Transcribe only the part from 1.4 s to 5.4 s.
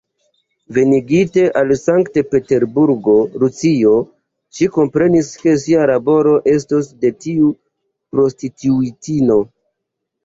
al Sankt-Peterburgo, Rusio, ŝi komprenis,